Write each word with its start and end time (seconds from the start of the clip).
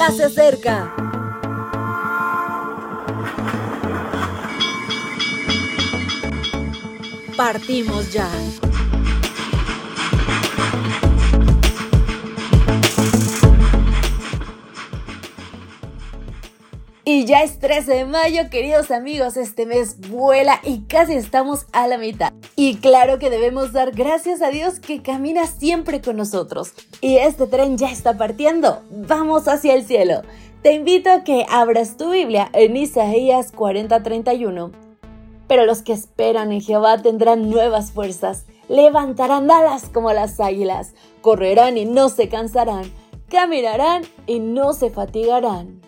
ya 0.00 0.10
se 0.12 0.24
acerca. 0.24 0.94
Partimos 7.36 8.10
ya. 8.10 8.26
Y 17.04 17.26
ya 17.26 17.42
es 17.42 17.58
13 17.58 17.92
de 17.92 18.04
mayo, 18.06 18.48
queridos 18.50 18.90
amigos, 18.90 19.36
este 19.36 19.66
mes 19.66 19.98
vuela 20.08 20.60
y 20.62 20.84
casi 20.86 21.12
estamos 21.12 21.66
a 21.72 21.86
la 21.86 21.98
mitad. 21.98 22.32
Y 22.62 22.74
claro 22.74 23.18
que 23.18 23.30
debemos 23.30 23.72
dar 23.72 23.90
gracias 23.92 24.42
a 24.42 24.50
Dios 24.50 24.80
que 24.80 25.00
camina 25.00 25.46
siempre 25.46 26.02
con 26.02 26.18
nosotros. 26.18 26.74
Y 27.00 27.16
este 27.16 27.46
tren 27.46 27.78
ya 27.78 27.90
está 27.90 28.18
partiendo, 28.18 28.82
vamos 28.90 29.48
hacia 29.48 29.72
el 29.72 29.86
cielo. 29.86 30.20
Te 30.60 30.74
invito 30.74 31.10
a 31.10 31.24
que 31.24 31.46
abras 31.48 31.96
tu 31.96 32.10
Biblia 32.10 32.50
en 32.52 32.76
Isaías 32.76 33.50
40:31. 33.50 34.72
Pero 35.48 35.64
los 35.64 35.80
que 35.80 35.94
esperan 35.94 36.52
en 36.52 36.60
Jehová 36.60 36.98
tendrán 36.98 37.48
nuevas 37.48 37.92
fuerzas, 37.92 38.44
levantarán 38.68 39.50
alas 39.50 39.88
como 39.88 40.12
las 40.12 40.38
águilas, 40.38 40.92
correrán 41.22 41.78
y 41.78 41.86
no 41.86 42.10
se 42.10 42.28
cansarán, 42.28 42.92
caminarán 43.30 44.02
y 44.26 44.38
no 44.38 44.74
se 44.74 44.90
fatigarán. 44.90 45.80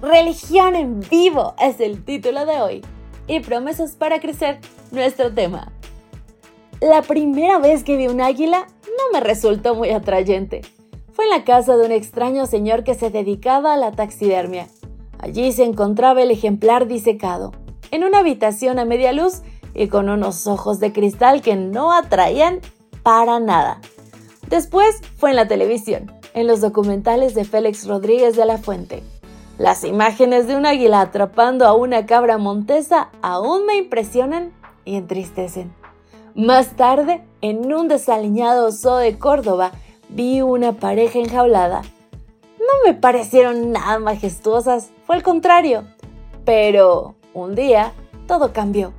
Religión 0.00 0.76
en 0.76 1.00
vivo 1.00 1.54
es 1.60 1.78
el 1.78 2.02
título 2.06 2.46
de 2.46 2.62
hoy 2.62 2.82
y 3.26 3.40
promesas 3.40 3.96
para 3.96 4.18
crecer 4.18 4.60
nuestro 4.92 5.30
tema. 5.34 5.70
La 6.80 7.02
primera 7.02 7.58
vez 7.58 7.84
que 7.84 7.98
vi 7.98 8.06
un 8.06 8.22
águila 8.22 8.66
no 8.84 9.12
me 9.12 9.20
resultó 9.20 9.74
muy 9.74 9.90
atrayente. 9.90 10.62
Fue 11.12 11.26
en 11.26 11.30
la 11.30 11.44
casa 11.44 11.76
de 11.76 11.84
un 11.84 11.92
extraño 11.92 12.46
señor 12.46 12.84
que 12.84 12.94
se 12.94 13.10
dedicaba 13.10 13.74
a 13.74 13.76
la 13.76 13.92
taxidermia. 13.92 14.66
Allí 15.18 15.52
se 15.52 15.64
encontraba 15.64 16.22
el 16.22 16.30
ejemplar 16.30 16.86
disecado, 16.86 17.52
en 17.90 18.02
una 18.02 18.20
habitación 18.20 18.78
a 18.78 18.86
media 18.86 19.12
luz 19.12 19.42
y 19.74 19.88
con 19.88 20.08
unos 20.08 20.46
ojos 20.46 20.80
de 20.80 20.90
cristal 20.90 21.42
que 21.42 21.54
no 21.54 21.92
atraían 21.92 22.60
para 23.02 23.40
nada. 23.40 23.82
Después 24.48 25.02
fue 25.18 25.30
en 25.30 25.36
la 25.36 25.48
televisión, 25.48 26.10
en 26.32 26.46
los 26.46 26.62
documentales 26.62 27.34
de 27.34 27.44
Félix 27.44 27.86
Rodríguez 27.86 28.36
de 28.36 28.46
la 28.46 28.56
Fuente. 28.56 29.02
Las 29.58 29.84
imágenes 29.84 30.46
de 30.46 30.56
un 30.56 30.64
águila 30.64 31.02
atrapando 31.02 31.66
a 31.66 31.74
una 31.74 32.06
cabra 32.06 32.38
montesa 32.38 33.10
aún 33.20 33.66
me 33.66 33.76
impresionan 33.76 34.54
y 34.86 34.96
entristecen. 34.96 35.78
Más 36.34 36.76
tarde, 36.76 37.22
en 37.40 37.72
un 37.72 37.88
desaliñado 37.88 38.70
zoo 38.70 38.96
de 38.96 39.18
Córdoba, 39.18 39.72
vi 40.08 40.42
una 40.42 40.72
pareja 40.72 41.18
enjaulada. 41.18 41.82
No 42.58 42.86
me 42.86 42.94
parecieron 42.94 43.72
nada 43.72 43.98
majestuosas, 43.98 44.90
fue 45.06 45.16
al 45.16 45.22
contrario. 45.24 45.84
Pero 46.44 47.16
un 47.34 47.54
día 47.56 47.92
todo 48.28 48.52
cambió. 48.52 48.92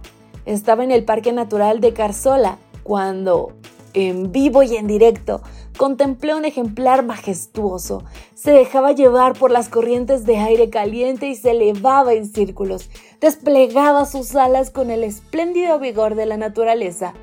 Estaba 0.45 0.83
en 0.83 0.91
el 0.91 1.05
Parque 1.05 1.31
Natural 1.31 1.79
de 1.79 1.93
Carzola 1.93 2.57
cuando, 2.83 3.53
en 3.93 4.31
vivo 4.31 4.63
y 4.63 4.75
en 4.75 4.87
directo, 4.87 5.41
contemplé 5.81 6.35
un 6.35 6.45
ejemplar 6.45 7.03
majestuoso. 7.03 8.03
Se 8.35 8.51
dejaba 8.51 8.91
llevar 8.91 9.33
por 9.33 9.49
las 9.49 9.67
corrientes 9.67 10.27
de 10.27 10.37
aire 10.37 10.69
caliente 10.69 11.27
y 11.27 11.33
se 11.33 11.49
elevaba 11.49 12.13
en 12.13 12.27
círculos. 12.27 12.91
Desplegaba 13.19 14.05
sus 14.05 14.35
alas 14.35 14.69
con 14.69 14.91
el 14.91 15.03
espléndido 15.03 15.79
vigor 15.79 16.13
de 16.13 16.27
la 16.27 16.37
naturaleza. 16.37 17.15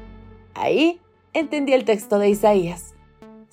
Ahí 0.54 1.00
entendí 1.34 1.72
el 1.72 1.84
texto 1.84 2.18
de 2.18 2.30
Isaías. 2.30 2.94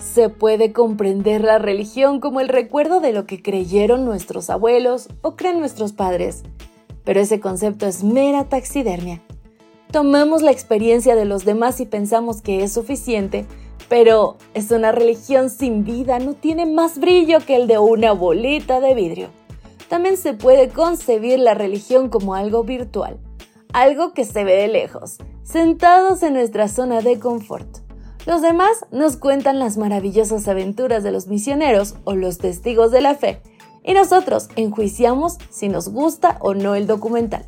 Se 0.00 0.28
puede 0.28 0.72
comprender 0.72 1.44
la 1.44 1.60
religión 1.60 2.18
como 2.18 2.40
el 2.40 2.48
recuerdo 2.48 2.98
de 2.98 3.12
lo 3.12 3.26
que 3.26 3.40
creyeron 3.40 4.04
nuestros 4.04 4.50
abuelos 4.50 5.06
o 5.22 5.36
creen 5.36 5.60
nuestros 5.60 5.92
padres, 5.92 6.42
pero 7.04 7.20
ese 7.20 7.38
concepto 7.38 7.86
es 7.86 8.02
mera 8.02 8.48
taxidermia. 8.48 9.22
Tomamos 9.92 10.42
la 10.42 10.50
experiencia 10.50 11.14
de 11.14 11.26
los 11.26 11.44
demás 11.44 11.78
y 11.78 11.86
pensamos 11.86 12.42
que 12.42 12.64
es 12.64 12.72
suficiente 12.72 13.46
pero 13.88 14.36
es 14.54 14.70
una 14.70 14.92
religión 14.92 15.50
sin 15.50 15.84
vida, 15.84 16.18
no 16.18 16.34
tiene 16.34 16.66
más 16.66 16.98
brillo 16.98 17.38
que 17.44 17.56
el 17.56 17.66
de 17.66 17.78
una 17.78 18.12
bolita 18.12 18.80
de 18.80 18.94
vidrio. 18.94 19.28
También 19.88 20.16
se 20.16 20.34
puede 20.34 20.68
concebir 20.68 21.38
la 21.38 21.54
religión 21.54 22.08
como 22.08 22.34
algo 22.34 22.64
virtual, 22.64 23.18
algo 23.72 24.12
que 24.12 24.24
se 24.24 24.42
ve 24.42 24.56
de 24.56 24.68
lejos, 24.68 25.18
sentados 25.42 26.22
en 26.22 26.34
nuestra 26.34 26.68
zona 26.68 27.00
de 27.00 27.20
confort. 27.20 27.78
Los 28.26 28.42
demás 28.42 28.84
nos 28.90 29.16
cuentan 29.16 29.60
las 29.60 29.76
maravillosas 29.76 30.48
aventuras 30.48 31.04
de 31.04 31.12
los 31.12 31.28
misioneros 31.28 31.94
o 32.02 32.14
los 32.14 32.38
testigos 32.38 32.90
de 32.90 33.00
la 33.00 33.14
fe, 33.14 33.40
y 33.84 33.94
nosotros 33.94 34.48
enjuiciamos 34.56 35.38
si 35.50 35.68
nos 35.68 35.88
gusta 35.90 36.38
o 36.40 36.54
no 36.54 36.74
el 36.74 36.88
documental. 36.88 37.46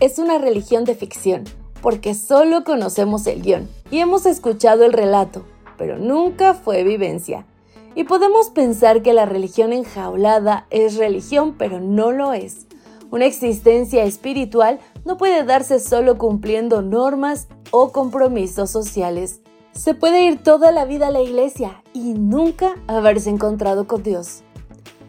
Es 0.00 0.18
una 0.18 0.36
religión 0.36 0.84
de 0.84 0.94
ficción, 0.94 1.44
porque 1.80 2.14
solo 2.14 2.64
conocemos 2.64 3.26
el 3.26 3.40
guion 3.40 3.68
y 3.90 4.00
hemos 4.00 4.26
escuchado 4.26 4.84
el 4.84 4.92
relato, 4.92 5.44
pero 5.76 5.98
nunca 5.98 6.54
fue 6.54 6.84
vivencia. 6.84 7.46
Y 7.94 8.04
podemos 8.04 8.50
pensar 8.50 9.02
que 9.02 9.12
la 9.12 9.26
religión 9.26 9.72
enjaulada 9.72 10.66
es 10.70 10.96
religión, 10.96 11.54
pero 11.58 11.80
no 11.80 12.10
lo 12.10 12.32
es. 12.32 12.66
Una 13.10 13.26
existencia 13.26 14.04
espiritual 14.04 14.80
no 15.04 15.18
puede 15.18 15.44
darse 15.44 15.78
solo 15.78 16.16
cumpliendo 16.16 16.80
normas 16.80 17.48
o 17.70 17.92
compromisos 17.92 18.70
sociales. 18.70 19.40
Se 19.72 19.94
puede 19.94 20.24
ir 20.24 20.42
toda 20.42 20.72
la 20.72 20.86
vida 20.86 21.08
a 21.08 21.10
la 21.10 21.20
iglesia 21.20 21.82
y 21.92 22.14
nunca 22.14 22.74
haberse 22.86 23.28
encontrado 23.28 23.86
con 23.86 24.02
Dios. 24.02 24.42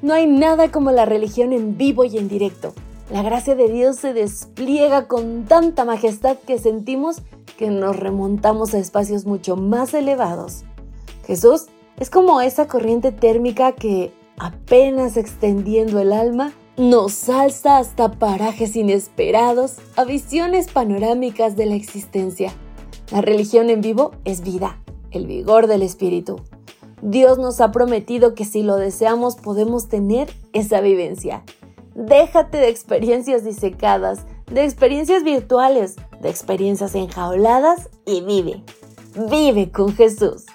No 0.02 0.14
hay 0.14 0.28
nada 0.28 0.70
como 0.70 0.92
la 0.92 1.06
religión 1.06 1.54
en 1.54 1.78
vivo 1.78 2.04
y 2.04 2.18
en 2.18 2.28
directo. 2.28 2.74
La 3.10 3.22
gracia 3.22 3.56
de 3.56 3.70
Dios 3.70 3.98
se 3.98 4.14
despliega 4.14 5.08
con 5.08 5.46
tanta 5.46 5.86
majestad 5.86 6.38
que 6.46 6.58
sentimos 6.58 7.22
que 7.58 7.70
nos 7.70 7.96
remontamos 7.96 8.74
a 8.74 8.80
espacios 8.80 9.26
mucho 9.26 9.56
más 9.56 9.94
elevados. 9.94 10.64
Jesús 11.26 11.68
es 12.00 12.10
como 12.10 12.42
esa 12.42 12.68
corriente 12.68 13.12
térmica 13.12 13.74
que, 13.74 14.12
apenas 14.38 15.18
extendiendo 15.18 16.00
el 16.00 16.14
alma, 16.14 16.54
nos 16.78 17.30
alza 17.30 17.78
hasta 17.78 18.12
parajes 18.12 18.76
inesperados, 18.76 19.78
a 19.96 20.06
visiones 20.06 20.72
panorámicas 20.72 21.56
de 21.56 21.68
la 21.68 21.76
existencia. 21.76 22.52
La 23.12 23.22
religión 23.22 23.70
en 23.70 23.82
vivo 23.82 24.12
es 24.26 24.42
vida, 24.42 24.80
el 25.12 25.28
vigor 25.28 25.68
del 25.68 25.84
espíritu. 25.84 26.42
Dios 27.04 27.38
nos 27.38 27.62
ha 27.62 27.72
prometido 27.72 28.34
que 28.34 28.46
si 28.46 28.64
lo 28.64 28.78
deseamos 28.78 29.36
podemos 29.36 29.88
tener 29.88 30.34
esa 30.54 30.82
vivencia. 30.82 31.44
Déjate 31.96 32.58
de 32.58 32.70
experiencias 32.70 33.44
disecadas, 33.44 34.26
de 34.52 34.64
experiencias 34.64 35.24
virtuales, 35.24 35.98
de 36.24 36.30
experiencias 36.30 36.96
enjauladas 36.96 37.90
y 38.06 38.22
vive. 38.22 38.64
Vive 39.30 39.70
con 39.70 39.96
Jesús. 39.96 40.46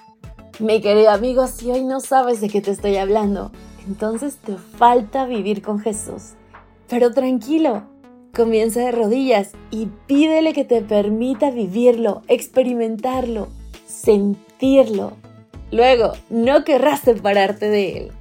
Mi 0.59 0.81
querido 0.81 1.11
amigo, 1.11 1.47
si 1.47 1.71
hoy 1.71 1.85
no 1.85 2.01
sabes 2.01 2.41
de 2.41 2.49
qué 2.49 2.59
te 2.59 2.71
estoy 2.71 2.97
hablando, 2.97 3.51
entonces 3.87 4.35
te 4.35 4.57
falta 4.57 5.25
vivir 5.25 5.61
con 5.61 5.79
Jesús. 5.79 6.33
Pero 6.89 7.13
tranquilo, 7.13 7.83
comienza 8.35 8.81
de 8.81 8.91
rodillas 8.91 9.51
y 9.71 9.87
pídele 10.07 10.51
que 10.53 10.65
te 10.65 10.81
permita 10.81 11.51
vivirlo, 11.51 12.23
experimentarlo, 12.27 13.47
sentirlo. 13.87 15.13
Luego, 15.71 16.13
no 16.29 16.65
querrás 16.65 17.01
separarte 17.01 17.69
de 17.69 17.97
él. 17.97 18.11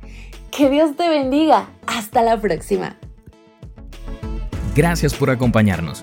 Que 0.51 0.71
Dios 0.71 0.97
te 0.97 1.09
bendiga. 1.09 1.71
Hasta 1.87 2.23
la 2.23 2.41
próxima. 2.41 2.97
Gracias 4.75 5.15
por 5.15 5.31
acompañarnos. 5.31 6.03